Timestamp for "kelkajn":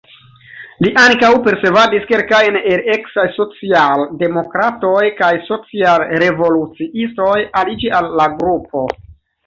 2.13-2.57